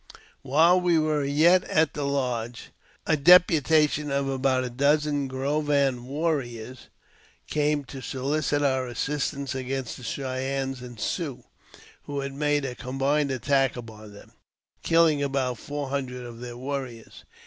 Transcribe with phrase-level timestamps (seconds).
[0.41, 2.71] While we were yet at the lodge,
[3.05, 6.87] a deputation of about a dozen Grovan warriors
[7.47, 11.45] came to solicit our assistance against the Cheyennes and Siouxs,
[12.05, 14.31] who had made a combined attack upon them,
[14.81, 17.23] killing about four hundred of their warriors.